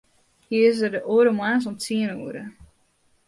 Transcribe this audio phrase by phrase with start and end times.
[0.47, 2.43] Hy is der de oare moarns om tsien oere.